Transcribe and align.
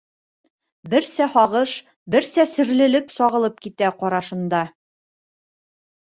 Берсә 0.91 1.25
һағыш, 1.33 1.73
берсә 2.15 2.45
серлелек 2.53 3.13
сағылып 3.17 3.61
китә 3.67 3.91
ҡарашында. 3.99 4.63